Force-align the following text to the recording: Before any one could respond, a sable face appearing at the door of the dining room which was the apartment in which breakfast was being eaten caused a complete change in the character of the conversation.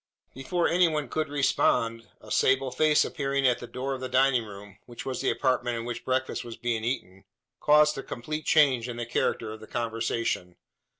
Before 0.33 0.67
any 0.67 0.87
one 0.87 1.09
could 1.09 1.29
respond, 1.29 2.07
a 2.19 2.31
sable 2.31 2.71
face 2.71 3.05
appearing 3.05 3.47
at 3.47 3.59
the 3.59 3.67
door 3.67 3.93
of 3.93 4.01
the 4.01 4.09
dining 4.09 4.45
room 4.45 4.79
which 4.87 5.05
was 5.05 5.21
the 5.21 5.29
apartment 5.29 5.77
in 5.77 5.85
which 5.85 6.03
breakfast 6.03 6.43
was 6.43 6.57
being 6.57 6.83
eaten 6.83 7.23
caused 7.59 7.99
a 7.99 8.01
complete 8.01 8.47
change 8.47 8.89
in 8.89 8.97
the 8.97 9.05
character 9.05 9.51
of 9.53 9.59
the 9.59 9.67
conversation. 9.67 10.55